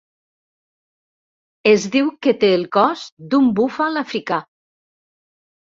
Es 1.71 1.85
diu 1.97 2.09
que 2.27 2.35
té 2.45 2.51
el 2.55 2.65
cos 2.79 3.05
d'un 3.35 3.53
búfal 3.61 4.03
africà. 4.05 4.41